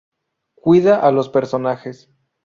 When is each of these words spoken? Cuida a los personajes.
Cuida 0.55 0.99
a 0.99 1.11
los 1.11 1.29
personajes. 1.29 2.09